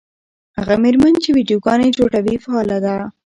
[0.57, 2.95] هغه مېرمنه چې ویډیوګانې جوړوي فعاله ده.